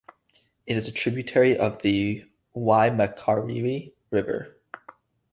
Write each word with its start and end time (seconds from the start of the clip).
It 0.65 0.77
is 0.77 0.87
a 0.87 0.91
tributary 0.91 1.55
of 1.55 1.83
the 1.83 2.27
Waimakariri 2.55 3.93
River. 4.09 4.57